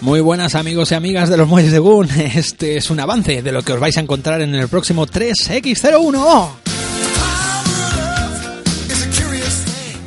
Muy 0.00 0.20
buenas 0.20 0.54
amigos 0.54 0.92
y 0.92 0.94
amigas 0.94 1.28
de 1.28 1.36
los 1.36 1.46
Muelles 1.46 1.72
de 1.72 1.78
Gun. 1.78 2.08
Este 2.34 2.78
es 2.78 2.90
un 2.90 3.00
avance 3.00 3.42
de 3.42 3.52
lo 3.52 3.62
que 3.62 3.74
os 3.74 3.80
vais 3.80 3.96
a 3.98 4.00
encontrar 4.00 4.40
en 4.40 4.54
el 4.54 4.68
próximo 4.68 5.06
3X01. 5.06 6.69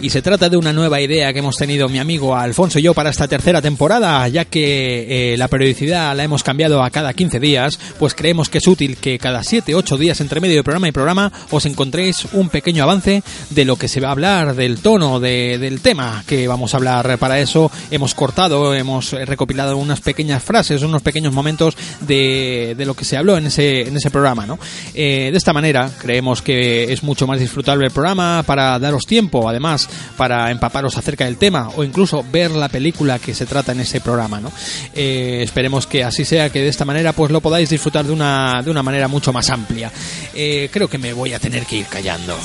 Y 0.03 0.09
se 0.09 0.21
trata 0.21 0.49
de 0.49 0.57
una 0.57 0.73
nueva 0.73 0.99
idea 0.99 1.31
que 1.31 1.39
hemos 1.39 1.55
tenido 1.55 1.87
mi 1.87 1.97
amigo 1.97 2.35
Alfonso 2.35 2.77
y 2.77 2.81
yo 2.81 2.93
para 2.93 3.09
esta 3.09 3.25
tercera 3.25 3.61
temporada, 3.61 4.27
ya 4.27 4.43
que 4.43 5.31
eh, 5.33 5.37
la 5.37 5.47
periodicidad 5.47 6.13
la 6.13 6.25
hemos 6.25 6.43
cambiado 6.43 6.83
a 6.83 6.89
cada 6.89 7.13
15 7.13 7.39
días, 7.39 7.79
pues 7.99 8.13
creemos 8.13 8.49
que 8.49 8.57
es 8.57 8.67
útil 8.67 8.97
que 8.97 9.17
cada 9.17 9.39
7-8 9.43 9.97
días 9.97 10.19
entre 10.19 10.41
medio 10.41 10.57
de 10.57 10.63
programa 10.63 10.89
y 10.89 10.91
programa 10.91 11.31
os 11.51 11.65
encontréis 11.65 12.27
un 12.33 12.49
pequeño 12.49 12.83
avance 12.83 13.23
de 13.49 13.63
lo 13.63 13.77
que 13.77 13.87
se 13.87 14.01
va 14.01 14.09
a 14.09 14.11
hablar, 14.11 14.55
del 14.55 14.79
tono, 14.79 15.21
de- 15.21 15.57
del 15.57 15.79
tema 15.79 16.25
que 16.27 16.49
vamos 16.49 16.73
a 16.73 16.77
hablar. 16.77 17.17
Para 17.17 17.39
eso 17.39 17.71
hemos 17.89 18.13
cortado, 18.13 18.75
hemos 18.75 19.11
recopilado 19.13 19.77
unas 19.77 20.01
pequeñas 20.01 20.43
frases, 20.43 20.81
unos 20.83 21.01
pequeños 21.01 21.33
momentos 21.33 21.77
de, 22.01 22.75
lo 22.85 22.93
que 22.93 23.05
se 23.05 23.15
habló 23.15 23.37
en 23.37 23.45
ese, 23.45 23.87
en 23.87 23.95
ese 23.95 24.11
programa. 24.11 24.45
¿no? 24.45 24.59
Eh, 24.93 25.29
de 25.31 25.37
esta 25.37 25.53
manera 25.53 25.89
creemos 25.97 26.41
que 26.41 26.91
es 26.91 27.03
mucho 27.03 27.25
más 27.25 27.39
disfrutable 27.39 27.85
el 27.85 27.91
programa 27.93 28.43
para 28.45 28.77
daros 28.79 29.05
tiempo, 29.05 29.47
además, 29.47 29.87
para 30.17 30.51
empaparos 30.51 30.97
acerca 30.97 31.25
del 31.25 31.37
tema 31.37 31.69
o 31.75 31.83
incluso 31.83 32.23
ver 32.31 32.51
la 32.51 32.69
película 32.69 33.19
que 33.19 33.33
se 33.33 33.45
trata 33.45 33.71
en 33.71 33.81
ese 33.81 34.01
programa. 34.01 34.39
¿no? 34.39 34.51
Eh, 34.93 35.41
esperemos 35.43 35.87
que 35.87 36.03
así 36.03 36.25
sea, 36.25 36.49
que 36.49 36.59
de 36.59 36.69
esta 36.69 36.85
manera 36.85 37.13
pues 37.13 37.31
lo 37.31 37.41
podáis 37.41 37.69
disfrutar 37.69 38.05
de 38.05 38.13
una, 38.13 38.61
de 38.63 38.71
una 38.71 38.83
manera 38.83 39.07
mucho 39.07 39.33
más 39.33 39.49
amplia. 39.49 39.91
Eh, 40.33 40.69
creo 40.71 40.87
que 40.87 40.97
me 40.97 41.13
voy 41.13 41.33
a 41.33 41.39
tener 41.39 41.65
que 41.65 41.77
ir 41.77 41.85
callando. 41.87 42.37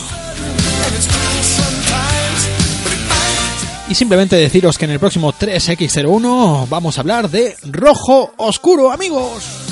Y 3.88 3.94
simplemente 3.94 4.36
deciros 4.36 4.76
que 4.76 4.84
en 4.84 4.90
el 4.90 4.98
próximo 4.98 5.32
3X01 5.32 6.68
vamos 6.68 6.98
a 6.98 7.00
hablar 7.00 7.30
de 7.30 7.56
Rojo 7.70 8.34
Oscuro, 8.36 8.92
amigos. 8.92 9.67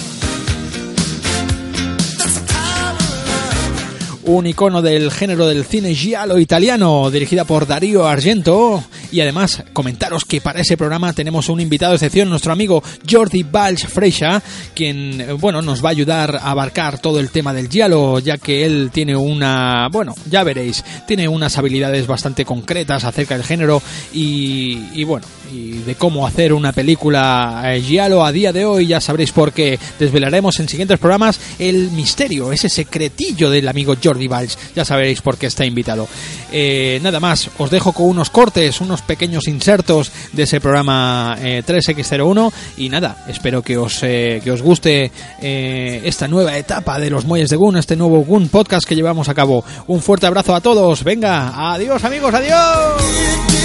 Un 4.27 4.47
icono 4.47 4.83
del 4.83 5.11
género 5.11 5.47
del 5.47 5.65
cine 5.65 5.95
giallo 5.95 6.39
italiano, 6.39 7.11
dirigida 7.11 7.45
por 7.45 7.67
Darío 7.67 8.07
Argento. 8.07 8.83
Y 9.13 9.21
además, 9.21 9.63
comentaros 9.73 10.25
que 10.25 10.41
para 10.41 10.61
ese 10.61 10.77
programa 10.77 11.13
tenemos 11.13 11.49
un 11.49 11.61
invitado 11.61 11.93
de 11.93 11.97
excepción, 11.97 12.29
nuestro 12.29 12.53
amigo 12.53 12.83
Jordi 13.09 13.45
Balch 13.45 13.87
Freixa, 13.87 14.43
quien, 14.75 15.39
bueno, 15.39 15.63
nos 15.63 15.85
va 15.85 15.91
a 15.91 15.93
ayudar 15.93 16.37
a 16.37 16.51
abarcar 16.51 16.99
todo 16.99 17.21
el 17.21 17.31
tema 17.31 17.55
del 17.55 17.69
giallo, 17.69 18.19
ya 18.19 18.37
que 18.39 18.65
él 18.65 18.91
tiene 18.93 19.15
una, 19.15 19.89
bueno, 19.93 20.15
ya 20.29 20.43
veréis, 20.43 20.85
tiene 21.07 21.29
unas 21.29 21.57
habilidades 21.57 22.07
bastante 22.07 22.45
concretas 22.45 23.05
acerca 23.05 23.37
del 23.37 23.47
género 23.47 23.81
y, 24.13 24.89
y 24.93 25.05
bueno, 25.05 25.27
y 25.53 25.79
de 25.79 25.95
cómo 25.95 26.27
hacer 26.27 26.53
una 26.53 26.73
película 26.73 27.63
eh, 27.67 27.81
giallo 27.81 28.25
a 28.25 28.33
día 28.33 28.53
de 28.53 28.65
hoy, 28.65 28.89
ya 28.89 29.01
sabréis 29.01 29.31
por 29.31 29.53
qué. 29.53 29.79
Desvelaremos 30.01 30.59
en 30.59 30.69
siguientes 30.69 30.99
programas 30.99 31.39
el 31.61 31.93
misterio, 31.93 32.53
ese 32.53 32.69
secretillo 32.69 33.51
del 33.51 33.69
amigo 33.69 33.95
Jordi 34.03 34.16
Valls. 34.29 34.59
Ya 34.75 34.85
sabréis 34.85 35.21
por 35.21 35.37
qué 35.37 35.47
está 35.47 35.65
invitado. 35.65 36.09
Eh, 36.51 37.01
nada 37.03 37.21
más, 37.21 37.51
os 37.59 37.71
dejo 37.71 37.93
con 37.93 38.07
unos 38.07 38.31
cortes, 38.31 38.81
unos 38.81 39.03
pequeños 39.03 39.47
insertos 39.49 40.11
de 40.33 40.45
ese 40.45 40.61
programa 40.61 41.37
eh, 41.41 41.63
3X01 41.67 42.53
y 42.77 42.89
nada, 42.89 43.25
espero 43.29 43.63
que 43.63 43.77
os, 43.77 44.03
eh, 44.03 44.41
que 44.43 44.51
os 44.51 44.63
guste 44.63 45.11
eh, 45.41 46.03
esta 46.05 46.29
nueva 46.29 46.57
etapa 46.57 46.99
de 46.99 47.11
los 47.11 47.25
Muelles 47.25 47.51
de 47.51 47.57
Gun, 47.57 47.77
este 47.77 47.97
nuevo 47.97 48.25
Gun 48.25 48.49
podcast 48.49 48.87
que 48.87 48.95
llevamos 48.95 49.29
a 49.29 49.35
cabo. 49.35 49.65
Un 49.87 50.01
fuerte 50.01 50.27
abrazo 50.27 50.55
a 50.55 50.61
todos, 50.61 51.05
venga, 51.05 51.73
adiós 51.73 52.05
amigos, 52.05 52.35
adiós. 52.35 53.56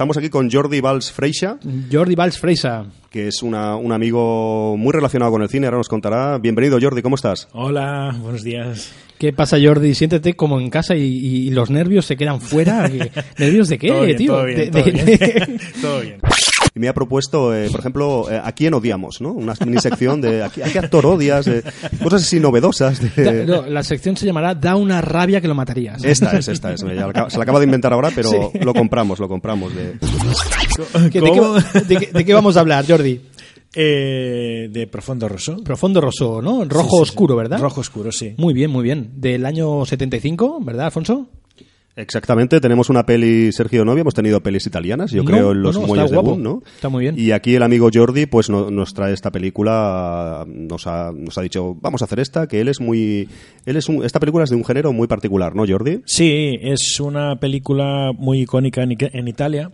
Estamos 0.00 0.16
aquí 0.16 0.30
con 0.30 0.50
Jordi 0.50 0.80
Valls 0.80 1.12
Freixa, 1.12 1.58
Jordi 1.92 2.14
Valls 2.14 2.38
Freisa. 2.38 2.86
que 3.10 3.28
es 3.28 3.42
una- 3.42 3.76
un 3.76 3.92
amigo 3.92 4.74
muy 4.78 4.92
relacionado 4.94 5.30
con 5.30 5.42
el 5.42 5.50
cine, 5.50 5.66
ahora 5.66 5.76
nos 5.76 5.90
contará. 5.90 6.38
Bienvenido 6.38 6.78
Jordi, 6.80 7.02
¿cómo 7.02 7.16
estás? 7.16 7.48
Hola, 7.52 8.16
buenos 8.22 8.42
días. 8.42 8.94
¿Qué 9.18 9.34
pasa, 9.34 9.58
Jordi? 9.62 9.94
Siéntete 9.94 10.32
como 10.32 10.58
en 10.58 10.70
casa 10.70 10.96
y, 10.96 11.02
y 11.02 11.50
los 11.50 11.68
nervios 11.68 12.06
se 12.06 12.16
quedan 12.16 12.40
fuera. 12.40 12.88
¿Qué- 12.88 13.10
¿Nervios 13.38 13.68
de 13.68 13.76
qué, 13.78 13.88
todo 13.88 14.02
bien, 14.06 14.16
tío? 14.16 14.32
todo 14.32 14.44
bien, 14.46 14.56
De- 14.58 14.66
todo, 14.70 14.82
de- 14.84 14.90
bien. 14.90 15.04
de- 15.04 15.60
Todo 15.82 16.00
bien. 16.00 16.16
Y 16.74 16.78
me 16.78 16.88
ha 16.88 16.94
propuesto, 16.94 17.54
eh, 17.54 17.68
por 17.70 17.80
ejemplo, 17.80 18.30
eh, 18.30 18.40
¿a 18.42 18.52
quién 18.52 18.74
odiamos? 18.74 19.20
¿no? 19.20 19.32
Una 19.32 19.54
mini 19.66 19.78
sección 19.80 20.20
de 20.20 20.44
¿a 20.44 20.50
qué, 20.50 20.62
a 20.62 20.72
qué 20.72 20.78
actor 20.78 21.04
odias? 21.04 21.46
Eh, 21.48 21.62
cosas 22.02 22.22
así 22.22 22.38
novedosas. 22.38 23.00
Da- 23.16 23.32
De... 23.32 23.44
no, 23.44 23.62
la 23.66 23.82
sección 23.82 24.16
se 24.16 24.24
llamará 24.26 24.54
Da 24.54 24.76
una 24.76 25.00
rabia 25.00 25.40
que 25.40 25.48
lo 25.48 25.54
matarías. 25.56 26.04
Esta 26.04 26.36
es, 26.38 26.46
esta 26.48 26.72
es. 26.72 26.80
Ya 26.82 27.28
se 27.28 27.36
la 27.38 27.42
acaba 27.42 27.58
de 27.58 27.64
inventar 27.64 27.92
ahora, 27.92 28.10
pero 28.14 28.30
Sí. 28.30 28.58
lo 28.60 28.72
compramos, 28.72 29.18
lo 29.18 29.28
compramos. 29.28 29.74
De... 29.74 29.94
¿Qué- 31.10 31.20
¿De, 31.20 31.30
qué, 31.32 31.80
de 31.94 31.96
qué- 32.06 32.12
de 32.12 32.24
qué 32.24 32.34
vamos 32.34 32.56
a 32.56 32.60
hablar, 32.60 32.84
Jordi? 32.86 33.20
Eh, 33.74 34.68
de 34.70 34.86
Profundo 34.88 35.28
Rosso. 35.28 35.56
Profundo 35.62 36.00
rosso, 36.00 36.42
¿no? 36.42 36.64
Rojo 36.64 36.82
Sí, 36.82 36.88
sí, 36.90 36.96
sí. 36.96 37.02
oscuro, 37.02 37.36
¿verdad? 37.36 37.60
Rojo 37.60 37.80
oscuro, 37.80 38.10
sí. 38.10 38.34
Muy 38.36 38.52
bien, 38.52 38.70
muy 38.70 38.82
bien. 38.82 39.10
Del 39.16 39.46
año 39.46 39.84
75, 39.86 40.58
¿verdad, 40.60 40.86
Alfonso? 40.86 41.28
Exactamente, 41.96 42.60
tenemos 42.60 42.88
una 42.88 43.04
peli, 43.04 43.52
Sergio 43.52 43.84
no 43.84 43.90
habíamos 43.92 44.14
tenido 44.14 44.40
pelis 44.42 44.66
italianas, 44.66 45.10
yo 45.10 45.22
No, 45.22 45.30
creo, 45.30 45.52
en 45.52 45.62
los 45.62 45.78
no, 45.78 45.86
muelles 45.86 46.06
está 46.06 46.16
de. 46.16 46.22
Boom, 46.22 46.42
¿no? 46.42 46.62
Está 46.74 46.88
muy 46.88 47.02
bien. 47.02 47.18
Y 47.18 47.32
aquí 47.32 47.54
el 47.56 47.62
amigo 47.62 47.90
Jordi, 47.92 48.26
pues 48.26 48.48
no- 48.48 48.70
nos 48.70 48.94
trae 48.94 49.12
esta 49.12 49.30
película, 49.30 50.44
nos 50.46 50.86
ha, 50.86 51.12
nos 51.12 51.36
ha 51.36 51.42
dicho, 51.42 51.76
vamos 51.80 52.00
a 52.02 52.04
hacer 52.06 52.20
esta, 52.20 52.46
que 52.46 52.60
él 52.60 52.68
es 52.68 52.80
muy, 52.80 53.28
él 53.66 53.76
es 53.76 53.88
un, 53.88 54.04
esta 54.04 54.20
película 54.20 54.44
es 54.44 54.50
de 54.50 54.56
un 54.56 54.64
género 54.64 54.92
muy 54.92 55.08
particular, 55.08 55.54
¿no, 55.54 55.66
Jordi? 55.66 56.00
Sí, 56.06 56.58
es 56.62 57.00
una 57.00 57.36
película 57.40 58.12
muy 58.16 58.42
icónica 58.42 58.82
en, 58.82 58.96
en 59.00 59.28
Italia 59.28 59.70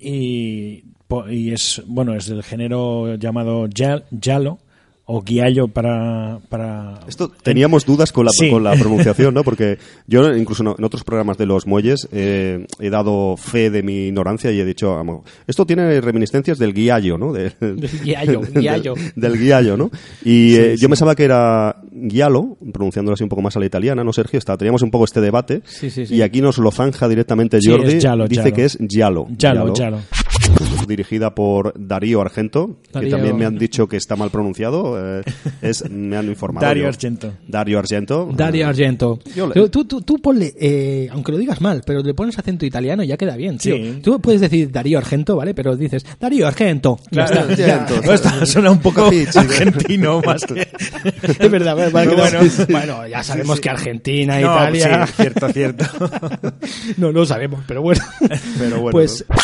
y, 0.00 0.82
es 1.30 1.82
bueno 1.86 2.14
es 2.14 2.26
del 2.26 2.42
género 2.42 3.14
llamado 3.14 3.68
gial- 3.68 4.04
giallo 4.20 4.58
o 5.06 5.20
guiallo 5.22 5.68
para 5.68 6.38
para 6.48 7.00
Esto 7.06 7.30
teníamos 7.42 7.84
dudas 7.84 8.10
con 8.10 8.24
la, 8.24 8.30
Sí. 8.32 8.50
con 8.50 8.64
la 8.64 8.72
pronunciación, 8.74 9.34
¿no? 9.34 9.44
Porque 9.44 9.78
yo, 10.06 10.34
incluso 10.34 10.62
en- 10.62 10.84
otros 10.84 11.04
programas 11.04 11.36
de 11.36 11.44
los 11.46 11.66
muelles, 11.66 12.08
eh, 12.10 12.66
he 12.80 12.88
dado 12.90 13.36
fe 13.36 13.68
de 13.70 13.82
mi 13.82 14.06
ignorancia 14.06 14.50
y 14.50 14.60
he 14.60 14.64
dicho, 14.64 14.94
vamos, 14.94 15.22
esto 15.46 15.66
tiene 15.66 16.00
reminiscencias 16.00 16.58
del 16.58 16.72
guiallo, 16.72 17.18
¿no? 17.18 17.32
De- 17.32 17.52
Del 17.60 17.88
guiallo, 18.02 18.40
guiallo. 18.54 18.94
Del, 18.94 19.12
del 19.14 19.38
guiallo, 19.38 19.76
¿no? 19.76 19.90
Y 20.24 20.54
eh, 20.56 20.76
yo 20.78 20.88
pensaba 20.88 21.14
que 21.14 21.24
era 21.24 21.76
guialo, 21.92 22.56
pronunciándolo 22.72 23.12
así 23.14 23.22
un 23.24 23.28
poco 23.28 23.42
más 23.42 23.56
a 23.56 23.60
la 23.60 23.66
italiana, 23.66 24.02
¿no, 24.04 24.12
Sergio? 24.12 24.38
Está, 24.38 24.56
teníamos 24.56 24.80
un 24.82 24.90
poco 24.90 25.04
este 25.04 25.20
debate. 25.20 25.60
Sí, 25.66 25.90
sí, 25.90 26.06
sí. 26.06 26.14
Y 26.14 26.22
aquí 26.22 26.40
nos 26.40 26.56
lo 26.58 26.70
zanja 26.70 27.08
directamente 27.08 27.60
Sí, 27.60 27.70
Jordi. 27.70 27.92
es 27.94 28.02
giallo, 28.02 28.26
dice 28.26 28.52
que 28.52 28.64
es 28.64 28.78
giallo. 28.88 29.26
Dirigida 30.86 31.34
por 31.34 31.72
Darío 31.78 32.20
Argento, 32.20 32.76
Darío. 32.92 33.08
que 33.08 33.16
también 33.16 33.36
me 33.36 33.46
han 33.46 33.58
dicho 33.58 33.88
que 33.88 33.96
está 33.96 34.16
mal 34.16 34.30
pronunciado. 34.30 34.96
eh, 35.20 35.22
es, 35.62 35.88
me 35.90 36.16
han 36.16 36.28
informado. 36.28 36.66
Dario 36.66 36.82
yo. 36.84 36.88
Argento. 36.90 37.32
Dario 37.48 37.78
Argento. 37.78 38.30
Dario 38.36 38.68
Argento. 38.68 39.18
Yo 39.34 39.46
le- 39.46 39.68
Tú, 39.70 39.84
tú, 39.86 40.02
tú- 40.02 40.18
ponle, 40.18 40.52
eh, 40.60 41.08
aunque 41.10 41.32
lo 41.32 41.38
digas 41.38 41.60
mal, 41.60 41.82
pero 41.86 42.00
le 42.02 42.12
pones 42.14 42.38
acento 42.38 42.66
italiano 42.66 43.02
y 43.02 43.06
ya 43.06 43.16
queda 43.16 43.34
bien, 43.36 43.56
tío. 43.58 43.76
Sí. 43.76 44.00
Tú 44.02 44.20
puedes 44.20 44.40
decir 44.42 44.70
Darío 44.70 44.98
Argento, 44.98 45.36
¿vale? 45.36 45.54
Pero 45.54 45.74
dices 45.76 46.04
Darío 46.20 46.46
Argento. 46.46 46.98
Ya 47.10 47.24
Claro, 47.26 47.50
está. 47.50 47.66
ya. 47.66 47.82
Argento. 47.82 48.06
No, 48.06 48.12
esto 48.14 48.46
suena 48.46 48.70
un 48.70 48.78
poco 48.80 49.04
Capichi. 49.04 49.38
argentino 49.38 50.20
más 50.24 50.44
que 50.44 50.68
Es 51.38 51.50
verdad, 51.50 51.76
vale, 51.76 51.90
vale, 51.90 52.10
Pero 52.10 52.24
que 52.30 52.32
no- 52.32 52.66
bueno. 52.66 52.94
bueno, 52.96 53.08
ya 53.08 53.22
sabemos 53.22 53.58
que 53.60 53.70
Argentina, 53.70 54.38
No, 54.38 54.52
Italia. 54.54 55.06
sí, 55.06 55.12
cierto, 55.16 55.48
cierto. 55.48 55.84
no 56.98 57.10
lo 57.10 57.24
sabemos, 57.24 57.64
pero 57.66 57.80
bueno. 57.82 58.02
Pero 58.58 58.80
bueno, 58.80 58.90
Pues 58.92 59.24
no 59.28 59.36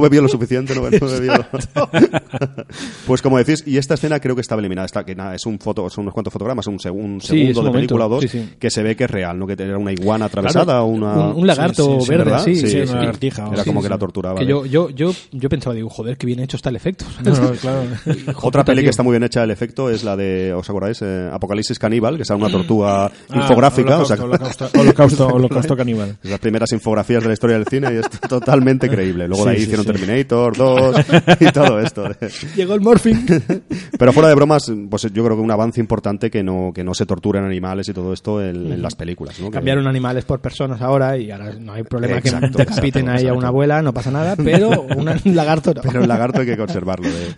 bebió 0.00 0.20
lo 0.20 0.28
suficiente, 0.28 0.74
no, 0.74 0.82
no 0.82 0.90
bebido. 1.08 1.46
pues 3.06 3.22
como 3.22 3.38
decís, 3.38 3.62
y 3.66 3.76
esta 3.78 3.94
escena 3.94 4.20
creo 4.20 4.34
que 4.34 4.40
estaba 4.42 4.60
eliminada. 4.60 4.86
Esta, 4.86 5.04
que 5.04 5.14
nada, 5.14 5.34
es 5.34 5.46
un 5.46 5.58
foto, 5.58 5.88
son 5.90 6.02
unos 6.02 6.14
cuantos 6.14 6.32
fotogramas, 6.32 6.66
un, 6.66 6.78
seg- 6.78 6.92
un 6.92 7.20
Sí, 7.20 7.26
es 7.42 7.48
segundo 7.48 7.60
un 7.60 7.64
de 7.66 7.70
momento, 7.70 7.72
película 7.94 8.06
o 8.06 8.08
dos, 8.08 8.20
sí, 8.22 8.28
sí. 8.28 8.50
que 8.58 8.70
se 8.70 8.82
ve 8.82 8.94
que 8.96 9.04
es 9.04 9.10
real, 9.10 9.38
¿no? 9.38 9.46
Que 9.46 9.54
era 9.54 9.78
una 9.78 9.92
iguana 9.92 10.26
atravesada, 10.26 10.64
Claro, 10.64 10.86
una... 10.86 11.14
un, 11.30 11.40
un 11.40 11.46
lagarto 11.46 11.98
verde, 12.06 12.38
sí, 12.44 12.56
Sí, 12.56 12.80
una 12.82 13.00
lagartija, 13.00 13.48
Era 13.52 13.64
como 13.64 13.82
que 13.82 13.88
la 13.88 13.98
torturaba. 13.98 14.38
Que 14.38 14.46
yo, 14.46 14.64
yo, 14.66 14.90
yo, 14.90 15.12
yo 15.32 15.48
pensaba, 15.48 15.74
digo, 15.74 15.88
joder, 15.88 16.16
qué 16.16 16.26
bien 16.26 16.40
hecho 16.40 16.56
está 16.56 16.68
el 16.70 16.76
efecto. 16.76 17.04
No, 17.24 17.32
no, 17.36 17.50
claro. 17.52 17.82
Otra 18.42 18.64
peli 18.64 18.82
que 18.82 18.90
está 18.90 19.02
muy 19.02 19.12
bien 19.12 19.22
hecha 19.22 19.44
el 19.44 19.50
efecto 19.50 19.88
es 19.90 20.02
la 20.04 20.16
de, 20.16 20.52
¿os 20.52 20.68
acordáis? 20.68 21.00
Eh, 21.02 21.28
Apocalipsis 21.32 21.78
Caníbal, 21.78 22.16
que 22.16 22.22
es 22.22 22.30
una 22.30 22.48
tortuga 22.50 23.06
Ah, 23.06 23.10
infográfica. 23.34 23.98
o 24.00 24.04
sea, 24.04 24.16
holocausto, 24.16 24.64
holocausto, 24.74 24.80
holocausto, 24.80 25.26
holocausto 25.28 25.76
caníbal. 25.76 26.16
las 26.24 26.38
primeras 26.40 26.72
infografías 26.72 27.22
de 27.22 27.28
la 27.28 27.34
historia 27.34 27.56
del 27.56 27.66
cine 27.66 27.94
y 27.94 27.96
es 27.98 28.10
totalmente 28.28 28.88
creíble. 28.88 29.28
Luego 29.28 29.44
de 29.44 29.52
ahí 29.52 29.66
Terminator 29.84 30.56
2 30.56 30.96
y 31.40 31.46
todo 31.52 31.80
esto. 31.80 32.04
Llegó 32.56 32.74
el 32.74 32.80
morphing. 32.80 33.26
Pero 33.98 34.12
fuera 34.12 34.28
de 34.28 34.34
bromas, 34.34 34.70
pues 34.88 35.02
yo 35.12 35.24
creo 35.24 35.36
que 35.36 35.42
un 35.42 35.50
avance 35.50 35.80
importante 35.80 36.30
que 36.30 36.42
no, 36.42 36.72
que 36.74 36.84
no 36.84 36.94
se 36.94 37.06
torturen 37.06 37.44
animales 37.44 37.88
y 37.88 37.92
todo 37.92 38.12
esto 38.12 38.42
en, 38.42 38.72
en 38.72 38.82
las 38.82 38.94
películas. 38.94 39.38
¿no? 39.40 39.46
Que- 39.50 39.54
Cambiaron 39.54 39.86
animales 39.86 40.24
por 40.24 40.40
personas 40.40 40.80
ahora 40.80 41.16
y 41.18 41.30
ahora 41.30 41.52
no 41.58 41.72
hay 41.72 41.82
problema 41.82 42.18
Exacto, 42.18 42.58
que 42.58 42.64
decapiten 42.64 43.08
ahí 43.08 43.26
a 43.26 43.32
una 43.34 43.48
abuela, 43.48 43.82
no 43.82 43.92
pasa 43.92 44.10
nada, 44.10 44.36
pero 44.36 44.82
un 44.82 45.10
lagarto 45.34 45.74
no. 45.74 45.82
Pero 45.82 46.02
el 46.02 46.08
lagarto 46.08 46.40
hay 46.40 46.46
que 46.46 46.56
conservarlo. 46.56 47.08
de- 47.08 47.34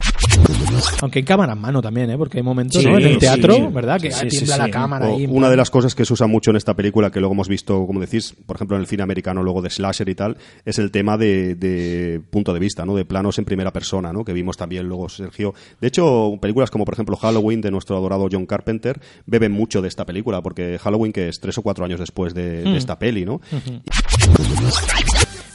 Aunque 1.00 1.20
en 1.20 1.24
cámara 1.24 1.52
en 1.52 1.58
mano 1.60 1.80
también, 1.82 2.10
¿eh? 2.10 2.16
Porque 2.18 2.38
hay 2.38 2.42
momentos 2.44 2.80
Sí, 2.82 2.88
¿no? 2.88 2.98
en 2.98 3.06
el 3.06 3.18
teatro, 3.18 3.54
sí. 3.54 3.66
¿verdad? 3.72 4.00
Que 4.00 4.10
Sí, 4.12 4.28
tiembla 4.28 4.56
la 4.58 4.70
cámara 4.70 5.08
O 5.08 5.16
ahí. 5.16 5.26
una 5.28 5.48
de 5.50 5.56
las 5.56 5.70
cosas 5.70 5.94
que 5.94 6.04
se 6.04 6.12
usa 6.12 6.26
mucho 6.26 6.50
en 6.50 6.56
esta 6.56 6.74
película, 6.74 7.10
que 7.10 7.20
luego 7.20 7.34
hemos 7.34 7.48
visto, 7.48 7.86
como 7.86 8.00
decís, 8.00 8.34
por 8.46 8.56
ejemplo, 8.56 8.76
en 8.76 8.82
el 8.82 8.86
cine 8.86 9.02
americano, 9.02 9.42
luego 9.42 9.62
de 9.62 9.70
slasher 9.70 10.08
y 10.08 10.14
tal, 10.14 10.36
es 10.64 10.78
el 10.78 10.90
tema 10.90 11.16
de, 11.16 11.54
de 11.54 12.20
punto 12.30 12.52
de 12.54 12.60
vista, 12.60 12.84
¿no? 12.84 12.94
De 12.94 13.04
planos 13.04 13.38
en 13.38 13.44
primera 13.44 13.72
persona, 13.72 14.12
¿no? 14.12 14.24
Que 14.24 14.32
vimos 14.32 14.56
también 14.56 14.86
luego 14.88 15.08
Sergio. 15.08 15.54
De 15.80 15.88
hecho, 15.88 16.36
películas 16.40 16.70
como, 16.70 16.84
por 16.84 16.94
ejemplo, 16.94 17.16
Halloween 17.16 17.60
de 17.60 17.70
nuestro 17.70 17.96
adorado 17.96 18.28
John 18.30 18.46
Carpenter 18.46 19.00
beben 19.26 19.52
mucho 19.52 19.82
de 19.82 19.88
esta 19.88 20.04
película, 20.06 20.42
porque 20.42 20.78
Halloween, 20.78 21.12
que 21.12 21.28
es 21.28 21.40
tres 21.40 21.58
o 21.58 21.62
cuatro 21.62 21.84
años 21.84 22.00
después 22.00 22.34
de, 22.34 22.62
de 22.62 22.76
esta 22.76 22.98
peli, 22.98 23.24
¿no? 23.24 23.40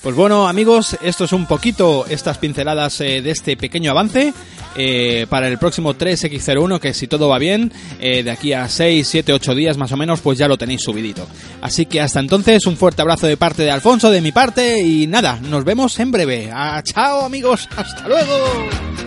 Pues 0.07 0.15
bueno, 0.15 0.48
amigos, 0.48 0.98
esto 1.01 1.25
es 1.25 1.33
un 1.33 1.45
poquito 1.48 2.06
estas 2.07 2.38
pinceladas 2.38 3.01
eh, 3.01 3.21
de 3.21 3.30
este 3.30 3.57
pequeño 3.57 3.92
avance 3.92 4.33
eh, 4.77 5.27
para 5.30 5.50
el 5.50 5.57
próximo 5.57 5.95
3X01, 5.95 6.80
que 6.80 6.94
si 6.94 7.07
todo 7.07 7.27
va 7.27 7.38
bien, 7.38 7.74
eh, 8.00 8.24
de 8.24 8.31
aquí 8.31 8.54
a 8.54 8.69
6, 8.69 9.06
7, 9.06 9.33
8 9.33 9.54
días 9.54 9.77
más 9.77 9.92
o 9.92 9.98
menos, 9.98 10.21
pues 10.21 10.38
ya 10.38 10.48
lo 10.48 10.57
tenéis 10.57 10.81
subidito. 10.81 11.27
Así 11.62 11.88
que 11.88 12.00
hasta 12.00 12.21
entonces, 12.21 12.65
un 12.68 12.77
fuerte 12.77 13.01
abrazo 13.01 13.27
de 13.27 13.36
parte 13.36 13.63
de 13.63 13.71
Alfonso, 13.71 14.09
de 14.09 14.21
mi 14.21 14.31
parte, 14.31 14.80
y 14.80 15.07
nada, 15.07 15.42
nos 15.42 15.65
vemos 15.65 16.00
en 16.00 16.09
breve. 16.09 16.51
Ah, 16.54 16.81
chao, 16.86 17.25
amigos, 17.25 17.68
hasta 17.75 18.07
luego. 18.07 19.06